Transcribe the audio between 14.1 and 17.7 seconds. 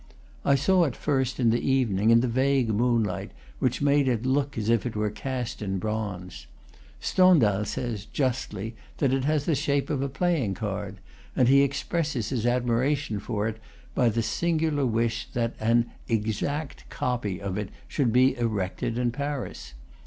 singular wish that an "exact copy" of it